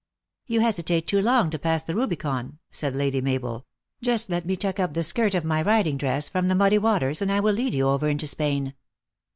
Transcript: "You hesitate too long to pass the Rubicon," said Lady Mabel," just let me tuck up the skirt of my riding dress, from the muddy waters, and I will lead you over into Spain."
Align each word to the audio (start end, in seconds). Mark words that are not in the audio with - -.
"You 0.47 0.61
hesitate 0.61 1.05
too 1.05 1.21
long 1.21 1.51
to 1.51 1.59
pass 1.59 1.83
the 1.83 1.93
Rubicon," 1.93 2.57
said 2.71 2.95
Lady 2.95 3.21
Mabel," 3.21 3.67
just 4.01 4.31
let 4.31 4.47
me 4.47 4.55
tuck 4.55 4.79
up 4.79 4.95
the 4.95 5.03
skirt 5.03 5.35
of 5.35 5.45
my 5.45 5.61
riding 5.61 5.95
dress, 5.97 6.27
from 6.27 6.47
the 6.47 6.55
muddy 6.55 6.79
waters, 6.79 7.21
and 7.21 7.31
I 7.31 7.39
will 7.39 7.53
lead 7.53 7.75
you 7.75 7.87
over 7.87 8.07
into 8.09 8.25
Spain." 8.25 8.73